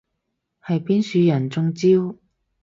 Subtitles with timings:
[0.65, 2.17] 係邊樹人中招？